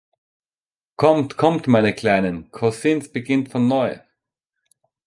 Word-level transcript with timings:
Kommt, 0.95 1.37
kommt, 1.37 1.67
meine 1.67 1.93
kleinen 1.93 2.49
Cousins, 2.49 3.11
beginnt 3.11 3.51
von 3.51 3.67
neu! 3.67 3.99